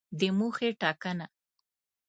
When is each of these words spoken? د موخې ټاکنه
د 0.19 0.21
موخې 0.37 0.69
ټاکنه 0.81 1.25